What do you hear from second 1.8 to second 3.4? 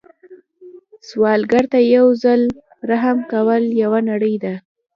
یو ځل رحم